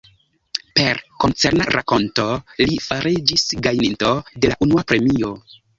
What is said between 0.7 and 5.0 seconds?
Per koncerna rakonto li fariĝis gajninto de la unua